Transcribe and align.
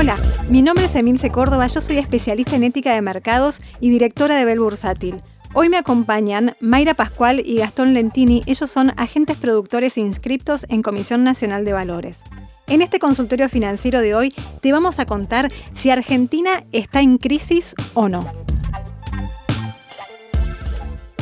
Hola, 0.00 0.16
mi 0.48 0.62
nombre 0.62 0.86
es 0.86 0.94
Emilce 0.94 1.30
Córdoba, 1.30 1.66
yo 1.66 1.82
soy 1.82 1.98
especialista 1.98 2.56
en 2.56 2.64
ética 2.64 2.94
de 2.94 3.02
mercados 3.02 3.60
y 3.80 3.90
directora 3.90 4.34
de 4.34 4.46
Bel 4.46 4.58
Bursátil. 4.58 5.16
Hoy 5.52 5.68
me 5.68 5.76
acompañan 5.76 6.56
Mayra 6.58 6.94
Pascual 6.94 7.42
y 7.44 7.56
Gastón 7.56 7.92
Lentini, 7.92 8.42
ellos 8.46 8.70
son 8.70 8.94
agentes 8.96 9.36
productores 9.36 9.98
inscriptos 9.98 10.64
en 10.70 10.80
Comisión 10.80 11.22
Nacional 11.22 11.66
de 11.66 11.74
Valores. 11.74 12.22
En 12.66 12.80
este 12.80 12.98
consultorio 12.98 13.46
financiero 13.50 14.00
de 14.00 14.14
hoy 14.14 14.34
te 14.62 14.72
vamos 14.72 15.00
a 15.00 15.04
contar 15.04 15.48
si 15.74 15.90
Argentina 15.90 16.64
está 16.72 17.02
en 17.02 17.18
crisis 17.18 17.74
o 17.92 18.08
no. 18.08 18.24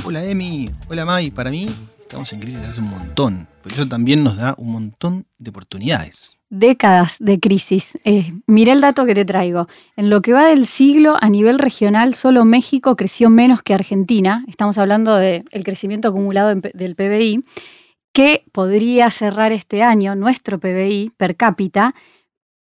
Hola 0.05 0.25
Emi, 0.25 0.71
hola 0.89 1.05
May, 1.05 1.33
para 1.33 1.51
mí 1.51 1.67
estamos 2.09 2.33
en 2.33 2.41
crisis 2.41 2.67
hace 2.67 2.81
un 2.81 2.89
montón, 2.89 3.49
pero 3.63 3.75
eso 3.75 3.87
también 3.87 4.25
nos 4.25 4.39
da 4.39 4.55
un 4.57 4.73
montón 4.73 5.27
de 5.37 5.51
oportunidades. 5.51 6.39
Décadas 6.49 7.19
de 7.21 7.39
crisis. 7.39 7.99
Eh, 8.05 8.33
miré 8.47 8.73
el 8.73 8.81
dato 8.81 9.05
que 9.05 9.15
te 9.15 9.27
traigo. 9.27 9.69
En 9.95 10.09
lo 10.09 10.23
que 10.23 10.33
va 10.33 10.47
del 10.47 10.65
siglo, 10.65 11.19
a 11.21 11.29
nivel 11.29 11.59
regional, 11.59 12.15
solo 12.15 12.47
México 12.47 12.97
creció 12.97 13.29
menos 13.29 13.63
que 13.63 13.75
Argentina. 13.75 14.43
Estamos 14.49 14.79
hablando 14.79 15.17
del 15.17 15.45
crecimiento 15.65 16.09
acumulado 16.09 16.55
del 16.55 16.97
PBI, 16.97 17.45
que 18.15 18.43
podría 18.53 19.11
cerrar 19.11 19.53
este 19.53 19.83
año 19.83 20.15
nuestro 20.15 20.59
PBI 20.59 21.13
per 21.19 21.37
cápita 21.37 21.95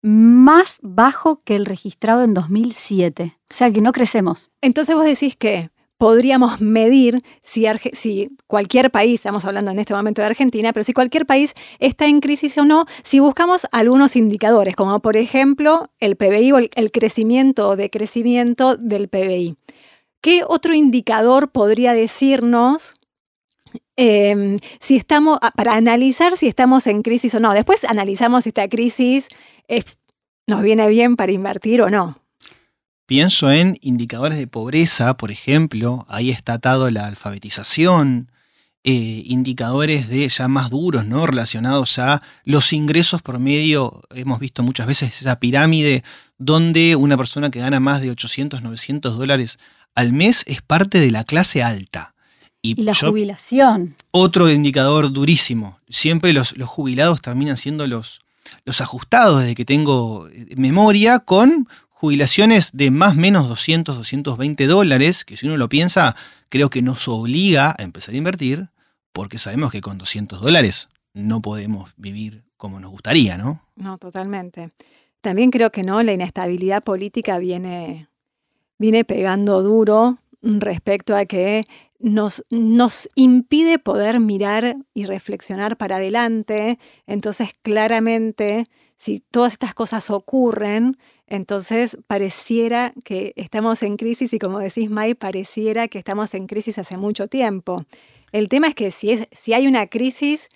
más 0.01 0.79
bajo 0.81 1.41
que 1.45 1.55
el 1.55 1.65
registrado 1.65 2.25
en 2.25 2.33
2007. 2.33 3.37
O 3.49 3.53
sea 3.53 3.71
que 3.71 3.79
no 3.79 3.93
crecemos. 3.93 4.51
Entonces 4.59 4.93
vos 4.93 5.05
decís 5.05 5.37
que 5.37 5.69
podríamos 5.97 6.61
medir 6.61 7.21
si, 7.41 7.67
cualquier 8.47 8.91
país, 8.91 9.15
estamos 9.15 9.45
hablando 9.45 9.71
en 9.71 9.79
este 9.79 9.93
momento 9.93 10.21
de 10.21 10.27
Argentina, 10.27 10.71
pero 10.73 10.83
si 10.83 10.93
cualquier 10.93 11.25
país 11.25 11.53
está 11.79 12.05
en 12.05 12.19
crisis 12.21 12.57
o 12.57 12.65
no, 12.65 12.85
si 13.03 13.19
buscamos 13.19 13.67
algunos 13.71 14.15
indicadores, 14.15 14.75
como 14.75 14.99
por 14.99 15.17
ejemplo 15.17 15.89
el 15.99 16.15
PBI 16.15 16.51
o 16.51 16.57
el, 16.57 16.91
crecimiento 16.91 17.69
o 17.69 17.75
decrecimiento 17.75 18.75
del 18.77 19.07
PBI. 19.07 19.55
¿Qué 20.21 20.43
otro 20.47 20.73
indicador 20.73 21.51
podría 21.51 21.93
decirnos 21.93 22.95
em, 23.95 24.57
si 24.79 24.95
estamos, 24.95 25.39
ah, 25.41 25.51
para 25.51 25.73
analizar 25.75 26.37
si 26.37 26.47
estamos 26.47 26.87
en 26.87 27.01
crisis 27.01 27.33
o 27.35 27.39
no? 27.39 27.53
Después 27.53 27.85
analizamos 27.85 28.43
si 28.43 28.49
esta 28.49 28.67
crisis 28.67 29.29
nos 30.47 30.61
viene 30.61 30.87
bien 30.87 31.15
para 31.15 31.31
invertir 31.31 31.81
o 31.81 31.89
no. 31.89 32.26
Pienso 33.07 33.49
en 33.53 33.77
indicadores 33.81 34.37
de 34.37 34.47
pobreza, 34.47 35.15
por 35.15 35.31
ejemplo, 35.31 36.05
ahí 36.09 36.29
está 36.29 36.55
atado 36.55 36.91
la 36.91 37.07
alfabetización, 37.07 38.29
eh, 38.83 39.23
indicadores 39.25 40.09
de 40.09 40.27
ya 40.27 40.49
más 40.49 40.69
duros, 40.69 41.07
¿no? 41.07 41.25
Relacionados 41.25 41.99
a 41.99 42.21
los 42.43 42.73
ingresos 42.73 43.21
por 43.21 43.39
medio, 43.39 44.01
hemos 44.13 44.41
visto 44.41 44.61
muchas 44.61 44.87
veces 44.87 45.21
esa 45.21 45.39
pirámide 45.39 46.03
donde 46.37 46.97
una 46.97 47.15
persona 47.15 47.49
que 47.49 47.61
gana 47.61 47.79
más 47.79 48.01
de 48.01 48.11
800, 48.11 48.61
900 48.61 49.17
dólares 49.17 49.57
al 49.95 50.11
mes 50.11 50.43
es 50.45 50.61
parte 50.61 50.99
de 50.99 51.09
la 51.09 51.23
clase 51.23 51.63
alta. 51.63 52.13
Y, 52.61 52.81
la 52.81 52.93
jubilación. 52.93 53.95
Otro 54.11 54.51
indicador 54.51 55.13
durísimo. 55.13 55.79
Siempre 55.87 56.33
los, 56.33 56.57
los 56.57 56.67
jubilados 56.67 57.21
terminan 57.21 57.55
siendo 57.55 57.87
los, 57.87 58.19
los 58.65 58.81
ajustados 58.81 59.41
desde 59.41 59.55
que 59.55 59.63
tengo 59.65 60.27
eh, 60.27 60.55
memoria 60.57 61.19
con 61.19 61.69
jubilaciones 61.99 62.77
de 62.77 62.91
más 62.91 63.13
o 63.13 63.19
menos 63.19 63.49
200, 63.49 63.97
220 63.97 64.67
dólares, 64.67 65.25
que 65.25 65.35
si 65.35 65.47
uno 65.47 65.57
lo 65.57 65.67
piensa, 65.67 66.15
creo 66.47 66.69
que 66.69 66.83
nos 66.83 67.07
obliga 67.07 67.75
a 67.75 67.81
empezar 67.83 68.13
a 68.13 68.19
invertir, 68.19 68.69
porque 69.11 69.39
sabemos 69.39 69.71
que 69.71 69.81
con 69.81 69.97
200 69.97 70.39
dólares 70.39 70.89
no 71.13 71.41
podemos 71.41 71.89
vivir 71.97 72.43
como 72.55 72.79
nos 72.79 72.91
gustaría, 72.91 73.35
¿no? 73.39 73.63
No, 73.75 73.97
totalmente. 73.97 74.69
También 75.21 75.49
creo 75.49 75.71
que 75.71 75.81
no, 75.81 76.03
la 76.03 76.13
inestabilidad 76.13 76.83
política 76.83 77.39
viene, 77.39 78.09
viene 78.77 79.03
pegando 79.03 79.63
duro 79.63 80.19
respecto 80.43 81.15
a 81.15 81.25
que 81.25 81.63
nos, 81.97 82.45
nos 82.51 83.09
impide 83.15 83.79
poder 83.79 84.19
mirar 84.19 84.77
y 84.93 85.05
reflexionar 85.05 85.77
para 85.77 85.95
adelante. 85.95 86.77
Entonces, 87.07 87.55
claramente, 87.63 88.65
si 88.95 89.19
todas 89.19 89.53
estas 89.53 89.73
cosas 89.73 90.11
ocurren, 90.11 90.97
entonces, 91.27 91.97
pareciera 92.07 92.93
que 93.03 93.33
estamos 93.35 93.83
en 93.83 93.97
crisis 93.97 94.33
y 94.33 94.39
como 94.39 94.59
decís, 94.59 94.89
May, 94.89 95.13
pareciera 95.13 95.89
que 95.89 95.99
estamos 95.99 96.33
en 96.33 96.47
crisis 96.47 96.79
hace 96.79 96.95
mucho 96.95 97.27
tiempo. 97.27 97.77
El 98.31 98.47
tema 98.47 98.67
es 98.67 98.75
que 98.75 98.91
si, 98.91 99.11
es, 99.11 99.27
si 99.31 99.53
hay 99.53 99.67
una 99.67 99.87
crisis, 99.87 100.47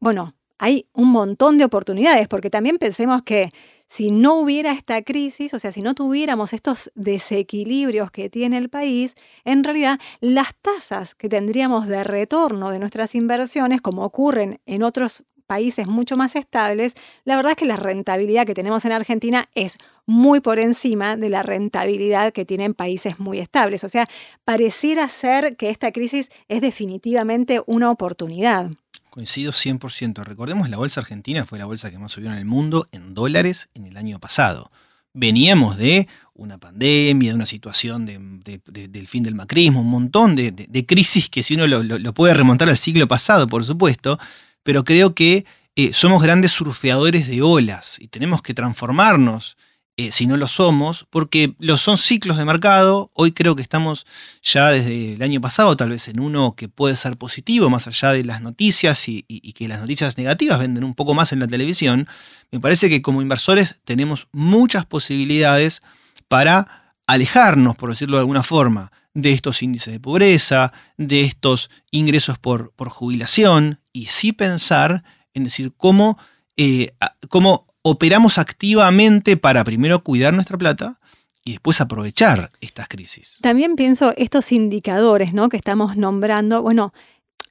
bueno, 0.00 0.34
hay 0.58 0.88
un 0.94 1.10
montón 1.10 1.58
de 1.58 1.66
oportunidades, 1.66 2.28
porque 2.28 2.48
también 2.48 2.78
pensemos 2.78 3.22
que 3.22 3.50
si 3.88 4.10
no 4.10 4.36
hubiera 4.36 4.72
esta 4.72 5.02
crisis, 5.02 5.52
o 5.52 5.58
sea, 5.58 5.70
si 5.70 5.82
no 5.82 5.94
tuviéramos 5.94 6.54
estos 6.54 6.90
desequilibrios 6.94 8.10
que 8.10 8.30
tiene 8.30 8.56
el 8.56 8.70
país, 8.70 9.16
en 9.44 9.64
realidad 9.64 10.00
las 10.20 10.54
tasas 10.62 11.14
que 11.14 11.28
tendríamos 11.28 11.88
de 11.88 12.02
retorno 12.04 12.70
de 12.70 12.78
nuestras 12.78 13.14
inversiones, 13.14 13.82
como 13.82 14.02
ocurren 14.02 14.60
en 14.64 14.82
otros 14.82 15.24
países 15.46 15.88
mucho 15.88 16.16
más 16.16 16.36
estables, 16.36 16.94
la 17.24 17.36
verdad 17.36 17.52
es 17.52 17.58
que 17.58 17.64
la 17.64 17.76
rentabilidad 17.76 18.46
que 18.46 18.54
tenemos 18.54 18.84
en 18.84 18.92
Argentina 18.92 19.48
es 19.54 19.78
muy 20.06 20.40
por 20.40 20.58
encima 20.58 21.16
de 21.16 21.28
la 21.28 21.42
rentabilidad 21.42 22.32
que 22.32 22.44
tienen 22.44 22.74
países 22.74 23.18
muy 23.18 23.38
estables. 23.38 23.84
O 23.84 23.88
sea, 23.88 24.06
pareciera 24.44 25.08
ser 25.08 25.56
que 25.56 25.70
esta 25.70 25.92
crisis 25.92 26.30
es 26.48 26.60
definitivamente 26.60 27.60
una 27.66 27.90
oportunidad. 27.90 28.70
Coincido 29.10 29.50
100%. 29.50 30.24
Recordemos, 30.24 30.68
la 30.68 30.76
bolsa 30.76 31.00
argentina 31.00 31.46
fue 31.46 31.58
la 31.58 31.64
bolsa 31.64 31.90
que 31.90 31.98
más 31.98 32.12
subió 32.12 32.30
en 32.30 32.36
el 32.36 32.44
mundo 32.44 32.86
en 32.92 33.14
dólares 33.14 33.70
en 33.74 33.86
el 33.86 33.96
año 33.96 34.18
pasado. 34.20 34.70
Veníamos 35.14 35.78
de 35.78 36.06
una 36.34 36.58
pandemia, 36.58 37.30
de 37.30 37.34
una 37.34 37.46
situación 37.46 38.04
del 38.04 39.06
fin 39.08 39.22
del 39.22 39.34
macrismo, 39.34 39.80
un 39.80 39.88
montón 39.88 40.36
de, 40.36 40.84
crisis 40.86 41.30
que 41.30 41.42
si 41.42 41.54
uno 41.54 41.66
lo, 41.66 42.12
puede 42.12 42.34
remontar 42.34 42.68
al 42.68 42.76
siglo 42.76 43.08
pasado, 43.08 43.48
por 43.48 43.64
supuesto, 43.64 44.18
pero 44.66 44.82
creo 44.82 45.14
que 45.14 45.46
eh, 45.76 45.92
somos 45.92 46.20
grandes 46.20 46.50
surfeadores 46.50 47.28
de 47.28 47.40
olas 47.40 47.98
y 48.00 48.08
tenemos 48.08 48.42
que 48.42 48.52
transformarnos 48.52 49.56
eh, 49.96 50.10
si 50.10 50.26
no 50.26 50.36
lo 50.36 50.48
somos, 50.48 51.06
porque 51.08 51.54
los 51.60 51.80
son 51.80 51.96
ciclos 51.96 52.36
de 52.36 52.44
mercado. 52.44 53.12
Hoy 53.14 53.30
creo 53.30 53.54
que 53.54 53.62
estamos 53.62 54.06
ya 54.42 54.70
desde 54.70 55.14
el 55.14 55.22
año 55.22 55.40
pasado, 55.40 55.76
tal 55.76 55.90
vez 55.90 56.08
en 56.08 56.18
uno 56.18 56.56
que 56.56 56.68
puede 56.68 56.96
ser 56.96 57.16
positivo, 57.16 57.70
más 57.70 57.86
allá 57.86 58.10
de 58.10 58.24
las 58.24 58.42
noticias 58.42 59.08
y, 59.08 59.24
y, 59.28 59.52
que 59.52 59.68
las 59.68 59.78
noticias 59.78 60.18
negativas 60.18 60.58
venden 60.58 60.82
un 60.82 60.94
poco 60.94 61.14
más 61.14 61.32
en 61.32 61.38
la 61.38 61.46
televisión. 61.46 62.08
Me 62.50 62.58
parece 62.58 62.88
que 62.88 63.02
como 63.02 63.22
inversores 63.22 63.76
tenemos 63.84 64.26
muchas 64.32 64.84
posibilidades 64.84 65.80
para 66.26 66.92
alejarnos, 67.06 67.76
por 67.76 67.90
decirlo 67.90 68.16
de 68.16 68.22
alguna 68.22 68.42
forma, 68.42 68.90
de 69.16 69.32
estos 69.32 69.62
índices 69.62 69.94
de 69.94 69.98
pobreza, 69.98 70.74
de 70.98 71.22
estos 71.22 71.70
ingresos 71.90 72.36
por, 72.38 72.72
por 72.74 72.90
jubilación, 72.90 73.80
y 73.90 74.06
sí 74.06 74.32
pensar 74.32 75.04
en 75.32 75.44
decir 75.44 75.72
cómo, 75.74 76.18
eh, 76.58 76.92
cómo 77.30 77.66
operamos 77.80 78.36
activamente 78.36 79.38
para 79.38 79.64
primero 79.64 80.04
cuidar 80.04 80.34
nuestra 80.34 80.58
plata 80.58 81.00
y 81.46 81.52
después 81.52 81.80
aprovechar 81.80 82.52
estas 82.60 82.88
crisis. 82.88 83.38
También 83.40 83.74
pienso 83.74 84.12
estos 84.18 84.52
indicadores 84.52 85.32
¿no? 85.32 85.48
que 85.48 85.56
estamos 85.56 85.96
nombrando, 85.96 86.60
bueno, 86.60 86.92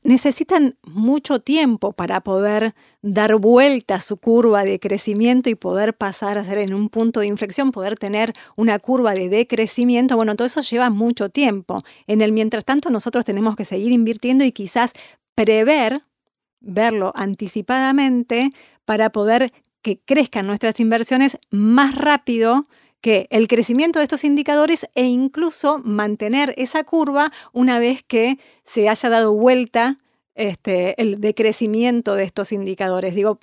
necesitan 0.06 0.78
mucho 0.84 1.40
tiempo 1.40 1.92
para 1.92 2.22
poder 2.22 2.76
dar 3.02 3.36
vuelta 3.36 3.96
a 3.96 4.02
su 4.02 4.18
curva 4.18 4.64
de 4.64 4.80
crecimiento 4.80 5.50
y 5.50 5.56
poder 5.56 5.96
pasar 5.96 6.38
a 6.38 6.44
ser 6.44 6.60
en 6.60 6.74
un 6.74 6.90
punto 6.90 7.20
de 7.20 7.28
inflexión, 7.28 7.72
poder 7.72 7.98
tener 7.98 8.32
una 8.56 8.80
curva 8.80 9.14
de 9.16 9.30
decrecimiento. 9.30 10.16
Bueno, 10.16 10.36
todo 10.36 10.46
eso 10.46 10.62
lleva 10.62 10.90
mucho 10.90 11.30
tiempo. 11.30 11.82
En 12.08 12.22
el 12.22 12.32
mientras 12.32 12.64
tanto, 12.64 12.90
nosotros 12.92 13.26
tenemos 13.26 13.56
que 13.56 13.66
seguir 13.66 13.92
invirtiendo 13.92 14.44
y 14.46 14.52
quizás 14.52 14.94
prever, 15.34 16.04
verlo 16.62 17.12
anticipadamente 17.16 18.52
para 18.86 19.10
poder 19.10 19.52
que 19.82 20.00
crezcan 20.00 20.48
nuestras 20.48 20.80
inversiones 20.80 21.38
más 21.50 21.96
rápido 21.96 22.64
que 23.06 23.28
el 23.30 23.48
crecimiento 23.48 24.00
de 24.00 24.04
estos 24.06 24.24
indicadores 24.24 24.88
e 24.96 25.06
incluso 25.06 25.78
mantener 25.86 26.56
esa 26.58 26.84
curva 26.84 27.32
una 27.54 27.78
vez 27.78 28.02
que 28.02 28.40
se 28.64 28.90
haya 28.90 29.10
dado 29.10 29.32
vuelta 29.32 30.00
este, 30.34 31.00
el 31.00 31.22
decrecimiento 31.22 32.16
de 32.16 32.24
estos 32.24 32.52
indicadores. 32.52 33.14
Digo, 33.14 33.38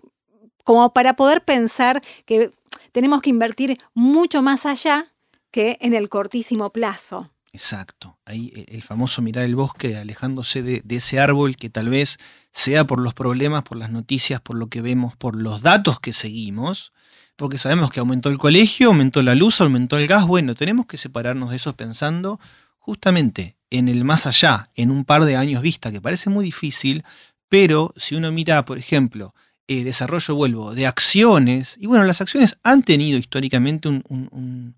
como 0.64 0.92
para 0.92 1.14
poder 1.14 1.44
pensar 1.44 2.02
que 2.24 2.50
tenemos 2.90 3.22
que 3.22 3.30
invertir 3.30 3.78
mucho 3.94 4.42
más 4.42 4.66
allá 4.66 5.12
que 5.52 5.78
en 5.80 5.94
el 5.94 6.08
cortísimo 6.08 6.70
plazo. 6.70 7.30
Exacto. 7.52 8.18
Ahí 8.24 8.52
eh, 8.56 8.66
el 8.66 8.82
famoso 8.82 9.22
mirar 9.22 9.44
el 9.44 9.54
bosque, 9.54 9.96
alejándose 9.96 10.64
de, 10.64 10.82
de, 10.84 10.96
ese 10.96 11.20
árbol 11.20 11.54
que 11.54 11.70
tal 11.70 11.88
vez 11.88 12.18
sea 12.50 12.84
por 12.84 12.98
los 12.98 13.14
problemas, 13.14 13.62
por 13.62 13.76
las 13.76 13.92
noticias, 13.92 14.40
por 14.40 14.58
lo 14.58 14.66
que 14.66 14.82
vemos, 14.82 15.14
por 15.14 15.36
los 15.36 15.62
datos 15.62 16.00
que 16.00 16.12
seguimos, 16.12 16.92
porque 17.36 17.58
sabemos 17.58 17.90
que 17.90 18.00
aumentó 18.00 18.28
el 18.28 18.38
colegio, 18.38 18.88
aumentó 18.88 19.22
la 19.22 19.34
luz, 19.34 19.60
aumentó 19.60 19.98
el 19.98 20.06
gas. 20.06 20.26
Bueno, 20.26 20.54
tenemos 20.54 20.86
que 20.86 20.96
separarnos 20.96 21.50
de 21.50 21.56
eso 21.56 21.74
pensando 21.74 22.40
justamente 22.78 23.56
en 23.70 23.88
el 23.88 24.04
más 24.04 24.26
allá, 24.26 24.70
en 24.74 24.90
un 24.90 25.04
par 25.04 25.24
de 25.24 25.36
años 25.36 25.62
vista, 25.62 25.90
que 25.90 26.00
parece 26.00 26.30
muy 26.30 26.44
difícil, 26.44 27.04
pero 27.48 27.92
si 27.96 28.14
uno 28.14 28.30
mira, 28.32 28.64
por 28.64 28.78
ejemplo, 28.78 29.34
eh, 29.68 29.84
desarrollo, 29.84 30.34
vuelvo, 30.34 30.74
de 30.74 30.86
acciones. 30.86 31.76
Y 31.78 31.86
bueno, 31.86 32.04
las 32.04 32.20
acciones 32.20 32.58
han 32.62 32.82
tenido 32.82 33.18
históricamente 33.18 33.88
un, 33.88 34.74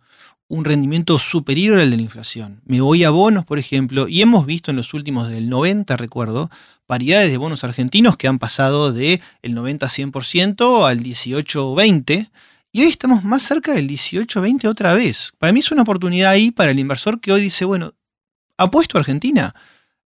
rendimiento 0.48 1.18
superior 1.18 1.80
al 1.80 1.90
de 1.90 1.96
la 1.96 2.02
inflación. 2.02 2.60
Me 2.64 2.80
voy 2.80 3.02
a 3.02 3.10
bonos, 3.10 3.44
por 3.44 3.58
ejemplo, 3.58 4.06
y 4.08 4.22
hemos 4.22 4.46
visto 4.46 4.70
en 4.70 4.76
los 4.76 4.94
últimos 4.94 5.28
del 5.28 5.48
90, 5.48 5.96
recuerdo, 5.96 6.48
paridades 6.86 7.30
de 7.30 7.38
bonos 7.38 7.64
argentinos 7.64 8.16
que 8.16 8.28
han 8.28 8.38
pasado 8.38 8.92
del 8.92 9.20
90-100% 9.42 10.86
al 10.86 11.00
18-20%. 11.00 12.30
Y 12.70 12.82
hoy 12.82 12.88
estamos 12.88 13.24
más 13.24 13.42
cerca 13.42 13.72
del 13.72 13.88
18-20 13.88 14.66
otra 14.66 14.94
vez. 14.94 15.32
Para 15.38 15.52
mí 15.52 15.60
es 15.60 15.70
una 15.70 15.82
oportunidad 15.82 16.30
ahí 16.30 16.50
para 16.50 16.72
el 16.72 16.78
inversor 16.78 17.20
que 17.20 17.32
hoy 17.32 17.40
dice, 17.40 17.64
bueno, 17.64 17.94
apuesto 18.56 18.98
a 18.98 19.00
Argentina 19.00 19.54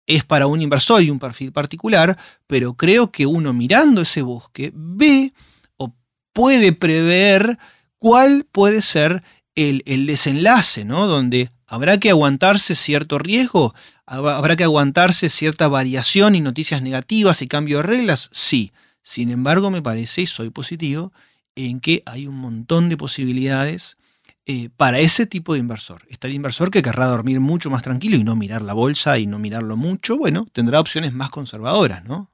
es 0.06 0.24
para 0.24 0.46
un 0.46 0.60
inversor 0.62 1.02
y 1.02 1.10
un 1.10 1.18
perfil 1.18 1.52
particular, 1.52 2.18
pero 2.46 2.74
creo 2.74 3.10
que 3.10 3.26
uno 3.26 3.52
mirando 3.52 4.02
ese 4.02 4.22
bosque 4.22 4.72
ve 4.74 5.32
o 5.76 5.94
puede 6.32 6.72
prever 6.72 7.58
cuál 7.98 8.46
puede 8.50 8.82
ser 8.82 9.22
el, 9.54 10.06
desenlace, 10.06 10.84
¿no? 10.84 11.06
Donde 11.06 11.50
habrá 11.66 11.98
que 11.98 12.10
aguantarse 12.10 12.74
cierto 12.74 13.18
riesgo, 13.18 13.74
habrá 14.06 14.56
que 14.56 14.64
aguantarse 14.64 15.28
cierta 15.28 15.68
variación 15.68 16.34
y 16.34 16.40
noticias 16.40 16.82
negativas 16.82 17.42
y 17.42 17.48
cambio 17.48 17.78
de 17.78 17.84
reglas, 17.84 18.28
sí. 18.32 18.72
Sin 19.02 19.30
embargo, 19.30 19.70
me 19.70 19.82
parece, 19.82 20.22
y 20.22 20.26
soy 20.26 20.50
positivo, 20.50 21.12
en 21.54 21.80
que 21.80 22.02
hay 22.06 22.26
un 22.26 22.36
montón 22.36 22.88
de 22.88 22.96
posibilidades 22.96 23.96
eh, 24.44 24.70
para 24.76 24.98
ese 24.98 25.26
tipo 25.26 25.52
de 25.52 25.60
inversor. 25.60 26.02
Está 26.08 26.26
el 26.26 26.34
inversor 26.34 26.70
que 26.70 26.82
querrá 26.82 27.06
dormir 27.06 27.38
mucho 27.38 27.70
más 27.70 27.82
tranquilo 27.82 28.16
y 28.16 28.24
no 28.24 28.34
mirar 28.34 28.62
la 28.62 28.74
bolsa 28.74 29.18
y 29.18 29.26
no 29.26 29.38
mirarlo 29.38 29.76
mucho, 29.76 30.16
bueno, 30.16 30.46
tendrá 30.52 30.80
opciones 30.80 31.12
más 31.12 31.30
conservadoras, 31.30 32.04
¿no? 32.04 32.30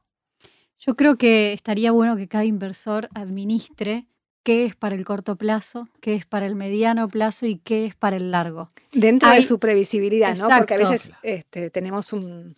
Yo 0.78 0.94
creo 0.94 1.18
que 1.18 1.52
estaría 1.52 1.92
bueno 1.92 2.16
que 2.16 2.28
cada 2.28 2.44
inversor 2.44 3.08
administre 3.12 4.06
qué 4.42 4.64
es 4.64 4.74
para 4.74 4.94
el 4.94 5.04
corto 5.04 5.36
plazo, 5.36 5.88
qué 6.00 6.14
es 6.14 6.24
para 6.24 6.46
el 6.46 6.54
mediano 6.54 7.08
plazo 7.08 7.44
y 7.44 7.56
qué 7.56 7.84
es 7.84 7.94
para 7.94 8.16
el 8.16 8.30
largo. 8.30 8.70
Dentro 8.92 9.30
de 9.30 9.42
su 9.42 9.58
previsibilidad, 9.58 10.34
¿no? 10.38 10.48
Porque 10.48 10.74
a 10.74 10.78
veces 10.78 11.12
este, 11.22 11.68
tenemos 11.68 12.14
un... 12.14 12.54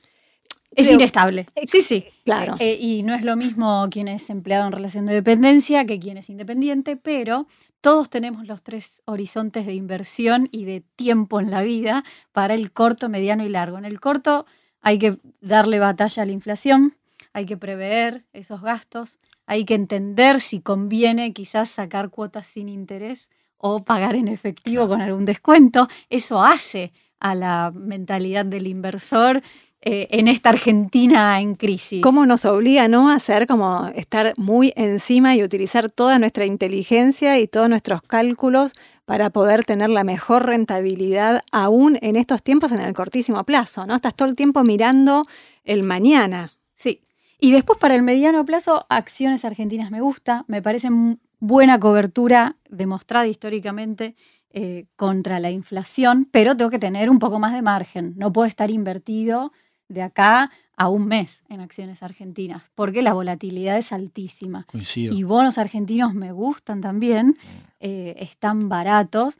Es 0.70 0.88
inestable. 0.88 1.46
Sí, 1.66 1.80
sí. 1.80 2.04
Claro. 2.24 2.54
Eh, 2.60 2.78
y 2.80 3.02
no 3.02 3.12
es 3.16 3.24
lo 3.24 3.34
mismo 3.34 3.88
quien 3.90 4.06
es 4.06 4.30
empleado 4.30 4.68
en 4.68 4.72
relación 4.72 5.06
de 5.06 5.14
dependencia 5.14 5.84
que 5.84 5.98
quien 5.98 6.16
es 6.16 6.30
independiente, 6.30 6.94
pero 6.94 7.48
todos 7.80 8.10
tenemos 8.10 8.46
los 8.46 8.62
tres 8.62 9.02
horizontes 9.06 9.66
de 9.66 9.74
inversión 9.74 10.48
y 10.52 10.64
de 10.64 10.82
tiempo 10.96 11.40
en 11.40 11.50
la 11.50 11.62
vida 11.62 12.04
para 12.32 12.54
el 12.54 12.72
corto, 12.72 13.08
mediano 13.08 13.44
y 13.44 13.48
largo. 13.48 13.78
En 13.78 13.84
el 13.84 14.00
corto 14.00 14.46
hay 14.80 14.98
que 14.98 15.18
darle 15.40 15.78
batalla 15.78 16.22
a 16.22 16.26
la 16.26 16.32
inflación, 16.32 16.96
hay 17.32 17.46
que 17.46 17.56
prever 17.56 18.24
esos 18.32 18.60
gastos, 18.62 19.18
hay 19.46 19.64
que 19.64 19.74
entender 19.74 20.40
si 20.40 20.60
conviene 20.60 21.32
quizás 21.32 21.70
sacar 21.70 22.10
cuotas 22.10 22.46
sin 22.46 22.68
interés 22.68 23.30
o 23.56 23.84
pagar 23.84 24.14
en 24.14 24.28
efectivo 24.28 24.88
con 24.88 25.00
algún 25.00 25.24
descuento. 25.24 25.88
Eso 26.08 26.42
hace 26.42 26.92
a 27.18 27.34
la 27.34 27.72
mentalidad 27.74 28.46
del 28.46 28.66
inversor 28.66 29.42
eh, 29.82 30.08
en 30.10 30.28
esta 30.28 30.50
Argentina 30.50 31.40
en 31.40 31.54
crisis. 31.54 32.02
¿Cómo 32.02 32.26
nos 32.26 32.44
obliga 32.44 32.86
¿no? 32.86 33.08
a 33.08 33.14
hacer 33.14 33.46
como 33.46 33.86
estar 33.94 34.34
muy 34.36 34.74
encima 34.76 35.34
y 35.34 35.42
utilizar 35.42 35.88
toda 35.88 36.18
nuestra 36.18 36.44
inteligencia 36.44 37.38
y 37.38 37.48
todos 37.48 37.70
nuestros 37.70 38.02
cálculos 38.02 38.74
para 39.06 39.30
poder 39.30 39.64
tener 39.64 39.88
la 39.88 40.04
mejor 40.04 40.44
rentabilidad 40.44 41.40
aún 41.50 41.98
en 42.02 42.16
estos 42.16 42.42
tiempos 42.42 42.72
en 42.72 42.80
el 42.80 42.92
cortísimo 42.92 43.42
plazo? 43.44 43.86
¿no? 43.86 43.94
Estás 43.94 44.14
todo 44.14 44.28
el 44.28 44.36
tiempo 44.36 44.62
mirando 44.64 45.24
el 45.64 45.82
mañana. 45.82 46.52
Sí. 46.74 47.00
Y 47.38 47.52
después 47.52 47.78
para 47.78 47.94
el 47.94 48.02
mediano 48.02 48.44
plazo, 48.44 48.84
acciones 48.90 49.46
argentinas 49.46 49.90
me 49.90 50.02
gusta, 50.02 50.44
me 50.46 50.60
parece 50.60 50.90
buena 51.38 51.80
cobertura 51.80 52.58
demostrada 52.68 53.26
históricamente 53.26 54.14
eh, 54.50 54.84
contra 54.96 55.40
la 55.40 55.50
inflación, 55.50 56.28
pero 56.30 56.54
tengo 56.54 56.70
que 56.70 56.78
tener 56.78 57.08
un 57.08 57.18
poco 57.18 57.38
más 57.38 57.54
de 57.54 57.62
margen. 57.62 58.12
No 58.18 58.30
puedo 58.30 58.46
estar 58.46 58.70
invertido 58.70 59.52
de 59.90 60.02
acá 60.02 60.50
a 60.76 60.88
un 60.88 61.06
mes 61.06 61.42
en 61.50 61.60
acciones 61.60 62.02
argentinas, 62.02 62.70
porque 62.74 63.02
la 63.02 63.12
volatilidad 63.12 63.76
es 63.76 63.92
altísima. 63.92 64.66
Y 64.94 65.22
bonos 65.24 65.58
argentinos 65.58 66.14
me 66.14 66.32
gustan 66.32 66.80
también, 66.80 67.36
eh, 67.80 68.14
están 68.18 68.70
baratos, 68.70 69.38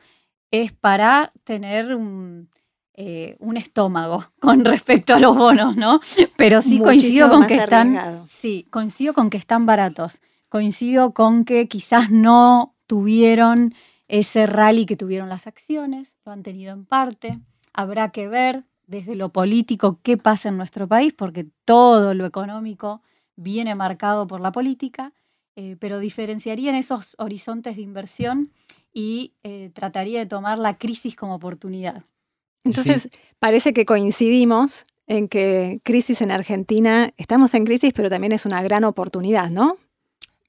es 0.50 0.73
para 0.73 1.32
tener 1.44 1.97
eh, 2.94 3.37
un, 3.38 3.56
estómago 3.56 4.26
con 4.41 4.64
respecto 4.64 5.14
a 5.14 5.20
los 5.20 5.35
bonos, 5.35 5.76
¿no? 5.76 6.00
Pero 6.37 6.61
sí 6.61 6.79
coincido 6.79 7.31
con 7.31 7.46
que 7.46 7.55
están. 7.55 8.25
Sí, 8.29 8.67
coincido 8.69 9.14
con 9.14 9.31
que 9.31 9.38
están 9.38 9.64
baratos. 9.64 10.20
Coincido 10.50 11.14
con 11.14 11.44
que 11.44 11.69
quizás 11.69 12.11
no 12.11 12.75
tuvieron 12.87 13.75
ese 14.08 14.46
rally 14.46 14.85
que 14.85 14.96
tuvieron 14.96 15.29
las 15.29 15.46
acciones, 15.46 16.17
lo 16.26 16.32
han 16.32 16.43
tenido 16.43 16.73
en 16.73 16.85
parte. 16.85 17.38
Habrá 17.73 18.11
que 18.11 18.29
ver 18.29 18.64
desde 18.91 19.15
lo 19.15 19.29
político 19.29 20.01
qué 20.03 20.17
pasa 20.17 20.49
en 20.49 20.57
nuestro 20.57 20.89
país, 20.89 21.13
porque 21.13 21.47
todo 21.65 22.13
lo 22.13 22.27
económico 22.27 23.03
viene 23.37 23.77
marcado 23.77 24.27
por 24.27 24.41
la 24.41 24.51
política, 24.51 25.13
eh, 25.55 25.77
pero 25.79 26.01
diferenciaría 26.01 26.71
en 26.71 26.77
esos 26.77 27.15
horizontes 27.19 27.77
de 27.77 27.83
inversión 27.83 28.51
y 28.93 29.33
eh, 29.45 29.71
trataría 29.75 30.19
de 30.19 30.27
tomar 30.27 30.59
la 30.59 30.77
crisis 30.77 31.15
como 31.15 31.37
oportunidad. 31.37 32.03
Entonces, 32.65 33.09
parece 33.39 33.73
que 33.73 33.87
coincidimos 33.87 34.85
en 35.07 35.29
que 35.29 35.81
crisis 35.85 36.21
en 36.21 36.33
Argentina, 36.33 37.11
estamos 37.17 37.55
en 37.55 37.65
crisis, 37.65 37.93
pero 37.95 38.11
también 38.11 38.33
es 38.33 38.45
una 38.45 38.61
gran 38.61 38.83
oportunidad, 38.83 39.51
¿no? 39.51 39.77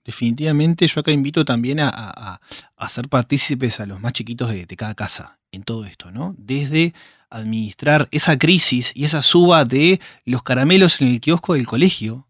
Definitivamente 0.03 0.87
yo 0.87 1.01
acá 1.01 1.11
invito 1.11 1.45
también 1.45 1.79
a, 1.79 1.91
a, 1.93 2.41
a 2.75 2.89
ser 2.89 3.07
partícipes 3.07 3.79
a 3.79 3.85
los 3.85 4.01
más 4.01 4.13
chiquitos 4.13 4.49
de, 4.49 4.65
de, 4.65 4.75
cada 4.75 4.95
casa 4.95 5.37
en 5.51 5.61
todo 5.61 5.85
esto, 5.85 6.11
¿no? 6.11 6.33
Desde 6.39 6.93
administrar 7.31 8.07
esa 8.11 8.37
crisis 8.37 8.91
y 8.93 9.05
esa 9.05 9.23
suba 9.23 9.65
de 9.65 9.99
los 10.25 10.43
caramelos 10.43 11.01
en 11.01 11.07
el 11.07 11.21
kiosco 11.21 11.55
del 11.55 11.65
colegio, 11.65 12.27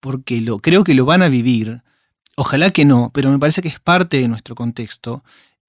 porque 0.00 0.40
lo, 0.40 0.58
creo 0.58 0.84
que 0.84 0.94
lo 0.94 1.06
van 1.06 1.22
a 1.22 1.28
vivir. 1.28 1.82
Ojalá 2.36 2.70
que 2.70 2.84
no, 2.84 3.10
pero 3.14 3.30
me 3.30 3.38
parece 3.38 3.62
que 3.62 3.68
es 3.68 3.80
parte 3.80 4.18
de 4.18 4.28
nuestro 4.28 4.54
contexto 4.54 5.22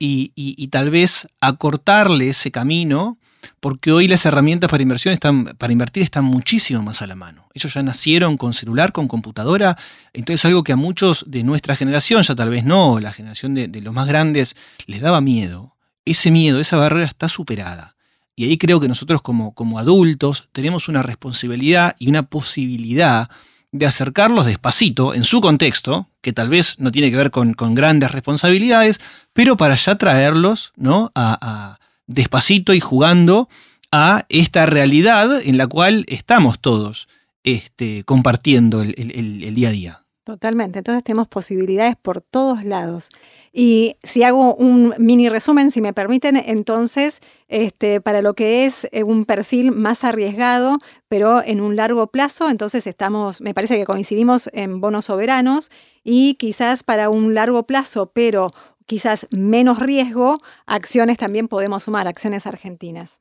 y, 0.04 0.68
tal 0.70 0.90
vez 0.90 1.28
acortarle 1.42 2.30
ese 2.30 2.50
camino, 2.50 3.18
porque 3.60 3.92
hoy 3.92 4.08
las 4.08 4.26
herramientas 4.26 4.70
para, 4.70 4.82
inversión 4.82 5.14
están, 5.14 5.46
para 5.58 5.74
invertir 5.74 6.02
están 6.02 6.24
muchísimo 6.24 6.82
más 6.82 7.02
a 7.02 7.08
la 7.08 7.16
mano. 7.16 7.48
Ellos 7.54 7.74
ya 7.74 7.84
nacieron 7.84 8.38
con 8.38 8.54
celular, 8.54 8.92
con 8.92 9.08
computadora, 9.08 9.78
entonces 10.14 10.46
algo 10.46 10.64
que 10.64 10.72
a 10.72 10.76
muchos 10.76 11.26
de 11.28 11.44
nuestra 11.44 11.76
generación, 11.76 12.24
ya 12.24 12.36
tal 12.36 12.50
vez 12.50 12.64
no, 12.64 13.00
la 13.00 13.14
generación 13.14 13.54
de, 13.54 13.68
de 13.68 13.82
los 13.82 13.94
más 13.94 14.08
grandes, 14.08 14.56
les 14.88 15.02
daba 15.02 15.22
miedo. 15.22 15.76
Ese 16.06 16.32
miedo, 16.32 16.60
esa 16.60 16.78
barrera 16.78 17.06
está 17.06 17.30
superada. 17.30 17.96
Y 18.42 18.46
ahí 18.46 18.58
creo 18.58 18.80
que 18.80 18.88
nosotros 18.88 19.22
como, 19.22 19.54
como 19.54 19.78
adultos 19.78 20.50
tenemos 20.52 20.88
una 20.88 21.04
responsabilidad 21.04 21.96
y 22.00 22.10
una 22.10 22.24
posibilidad 22.24 23.30
de 23.72 23.86
acercarlos 23.86 24.48
despacito 24.48 25.14
en 25.14 25.26
su 25.26 25.42
contexto, 25.42 26.10
que 26.22 26.34
tal 26.34 26.50
vez 26.50 26.80
no 26.80 26.92
tiene 26.92 27.12
que 27.12 27.18
ver 27.18 27.30
con, 27.30 27.54
grandes 27.76 28.12
responsabilidades, 28.12 29.00
pero 29.32 29.58
para 29.58 29.76
ya 29.76 29.96
traerlos 29.96 30.74
¿no? 30.76 31.12
a, 31.14 31.78
despacito 32.08 32.74
y 32.74 32.80
jugando 32.80 33.48
a 33.92 34.26
esta 34.28 34.66
realidad 34.66 35.40
en 35.44 35.60
la 35.60 35.68
cual 35.68 36.04
estamos 36.08 36.60
todos 36.60 37.10
este, 37.44 38.04
compartiendo 38.06 38.82
el 38.82 39.54
día 39.54 39.70
a 39.70 39.72
día. 39.72 40.02
Totalmente, 40.24 40.80
entonces 40.80 41.04
tenemos 41.04 41.28
posibilidades 41.28 41.96
por 42.02 42.22
todos 42.22 42.64
lados. 42.64 43.10
Y 43.54 43.98
si 44.02 44.24
hago 44.24 44.56
un 44.56 44.94
mini 44.98 45.28
resumen, 45.28 45.72
si 45.72 45.82
me 45.82 45.92
permiten, 45.92 46.38
entonces, 46.38 47.20
este, 47.50 48.00
para 48.00 48.22
lo 48.22 48.34
que 48.34 48.66
es 48.66 48.88
eh, 48.92 49.04
un 49.04 49.26
perfil 49.26 49.74
más 49.74 50.06
arriesgado, 50.06 50.78
pero 51.10 51.44
en 51.44 51.60
un 51.60 51.76
largo 51.76 52.08
plazo, 52.08 52.50
entonces 52.50 52.88
estamos, 52.88 53.42
me 53.42 53.54
parece 53.54 53.78
que 53.78 53.86
coincidimos 53.86 54.50
en 54.54 54.80
bonos 54.80 55.06
soberanos 55.06 55.70
y 56.04 56.36
quizás 56.36 56.84
para 56.84 57.10
un 57.10 57.34
largo 57.34 57.68
plazo, 57.68 58.12
pero 58.14 58.48
quizás 58.86 59.28
menos 59.32 59.80
riesgo, 59.80 60.38
acciones 60.66 61.18
también 61.18 61.50
podemos 61.50 61.84
sumar, 61.84 62.08
acciones 62.08 62.48
argentinas. 62.48 63.20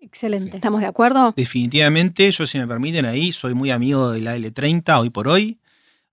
Excelente. 0.00 0.56
¿Estamos 0.56 0.80
de 0.80 0.86
acuerdo? 0.86 1.32
Definitivamente, 1.34 2.30
yo 2.30 2.46
si 2.46 2.58
me 2.58 2.66
permiten 2.66 3.06
ahí, 3.06 3.32
soy 3.32 3.54
muy 3.54 3.70
amigo 3.70 4.12
de 4.12 4.20
la 4.20 4.36
L30 4.36 5.00
hoy 5.00 5.10
por 5.10 5.28
hoy. 5.28 5.58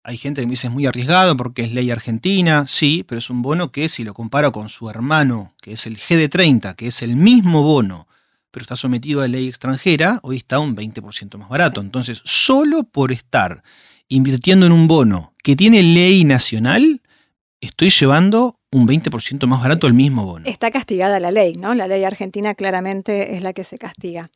Hay 0.03 0.17
gente 0.17 0.41
que 0.41 0.48
me 0.48 0.51
dice 0.51 0.67
es 0.67 0.74
muy 0.74 0.88
arriesgado 0.88 1.38
porque 1.38 1.62
es 1.62 1.74
ley 1.74 1.91
argentina, 1.91 2.65
sí, 2.67 3.05
pero 3.08 3.20
es 3.20 3.29
un 3.29 3.41
bono 3.41 3.72
que 3.72 3.88
si 3.88 4.03
lo 4.03 4.13
comparo 4.13 4.51
con 4.51 4.67
su 4.70 4.89
hermano, 4.89 5.53
que 5.62 5.74
es 5.74 5.86
el 5.86 5.98
GD30, 5.98 6.75
que 6.75 6.88
es 6.88 7.03
el 7.03 7.15
mismo 7.15 7.62
bono, 7.62 8.08
pero 8.50 8.63
está 8.63 8.75
sometido 8.75 9.22
a 9.22 9.27
ley 9.27 9.48
extranjera, 9.48 10.20
hoy 10.24 10.38
está 10.38 10.60
un 10.60 10.75
20% 10.75 11.38
más 11.38 11.50
barato. 11.50 11.81
Entonces, 11.81 12.22
solo 12.25 12.84
por 12.84 13.12
estar 13.12 13.63
invirtiendo 14.08 14.65
en 14.65 14.72
un 14.72 14.88
bono 14.88 15.34
que 15.43 15.55
tiene 15.55 15.84
ley 15.84 16.25
nacional, 16.25 17.01
estoy 17.62 17.91
llevando 17.91 18.55
un 18.72 18.88
20% 18.88 19.46
más 19.46 19.62
barato 19.62 19.86
el 19.86 19.93
mismo 19.93 20.25
bono. 20.25 20.48
Está 20.48 20.72
castigada 20.72 21.20
la 21.20 21.31
ley, 21.31 21.53
¿no? 21.53 21.75
La 21.75 21.88
ley 21.88 22.03
argentina 22.03 22.55
claramente 22.55 23.36
es 23.36 23.43
la 23.43 23.53
que 23.53 23.63
se 23.63 23.77
castiga. 23.77 24.29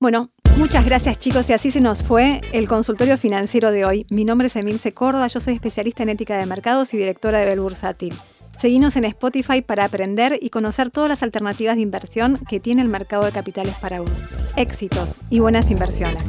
Bueno, 0.00 0.30
Muchas 0.58 0.84
gracias 0.84 1.20
chicos 1.20 1.48
y 1.50 1.52
así 1.52 1.70
se 1.70 1.80
nos 1.80 2.02
fue 2.02 2.40
el 2.52 2.66
consultorio 2.66 3.16
financiero 3.16 3.70
de 3.70 3.84
hoy. 3.84 4.06
Mi 4.10 4.24
nombre 4.24 4.48
es 4.48 4.56
Emilce 4.56 4.92
Córdoba, 4.92 5.28
yo 5.28 5.38
soy 5.38 5.54
especialista 5.54 6.02
en 6.02 6.08
ética 6.08 6.36
de 6.36 6.46
mercados 6.46 6.92
y 6.94 6.96
directora 6.96 7.38
de 7.38 7.46
Bel 7.46 7.60
Bursátil. 7.60 8.20
Seguinos 8.58 8.96
en 8.96 9.04
Spotify 9.04 9.62
para 9.62 9.84
aprender 9.84 10.36
y 10.42 10.50
conocer 10.50 10.90
todas 10.90 11.08
las 11.08 11.22
alternativas 11.22 11.76
de 11.76 11.82
inversión 11.82 12.40
que 12.48 12.58
tiene 12.58 12.82
el 12.82 12.88
mercado 12.88 13.24
de 13.24 13.30
capitales 13.30 13.76
para 13.80 14.00
vos. 14.00 14.10
Éxitos 14.56 15.20
y 15.30 15.38
buenas 15.38 15.70
inversiones. 15.70 16.24